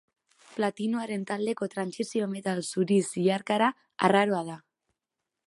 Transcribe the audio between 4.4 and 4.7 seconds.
da.